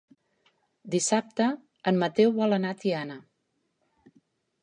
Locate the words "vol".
2.39-2.57